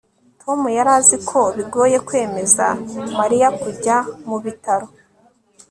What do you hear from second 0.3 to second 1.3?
tom yari azi